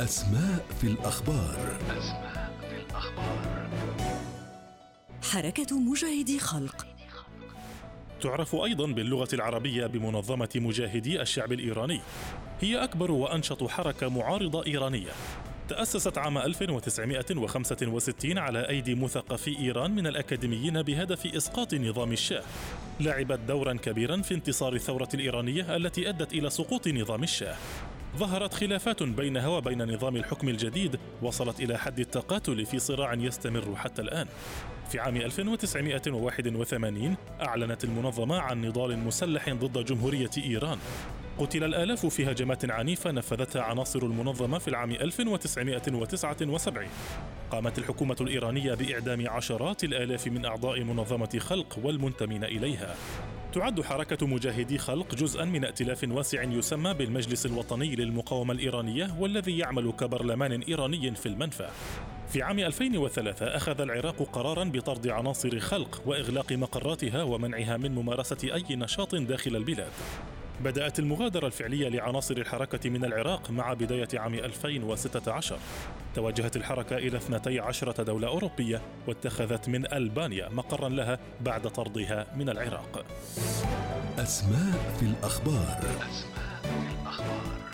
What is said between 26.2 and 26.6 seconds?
إلى